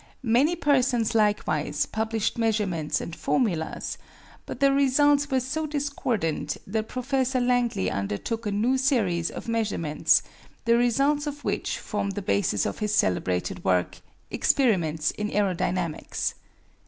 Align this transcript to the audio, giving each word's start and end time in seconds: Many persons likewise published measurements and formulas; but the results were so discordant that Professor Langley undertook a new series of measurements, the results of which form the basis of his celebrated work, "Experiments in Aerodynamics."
Many 0.25 0.55
persons 0.55 1.13
likewise 1.13 1.85
published 1.85 2.35
measurements 2.39 3.01
and 3.01 3.15
formulas; 3.15 3.99
but 4.47 4.59
the 4.59 4.71
results 4.71 5.29
were 5.29 5.39
so 5.41 5.67
discordant 5.67 6.57
that 6.65 6.87
Professor 6.89 7.39
Langley 7.39 7.91
undertook 7.91 8.47
a 8.47 8.51
new 8.51 8.79
series 8.79 9.29
of 9.29 9.47
measurements, 9.47 10.23
the 10.65 10.75
results 10.75 11.27
of 11.27 11.43
which 11.43 11.77
form 11.77 12.09
the 12.09 12.23
basis 12.23 12.65
of 12.65 12.79
his 12.79 12.95
celebrated 12.95 13.63
work, 13.63 13.99
"Experiments 14.31 15.11
in 15.11 15.29
Aerodynamics." 15.29 16.33